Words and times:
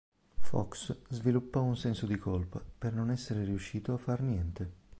Fox 0.39 0.97
sviluppò 1.09 1.61
un 1.61 1.75
senso 1.77 2.07
di 2.07 2.17
colpa 2.17 2.59
per 2.59 2.91
non 2.91 3.11
essere 3.11 3.43
riuscito 3.43 3.93
a 3.93 3.97
far 3.97 4.21
niente. 4.21 4.71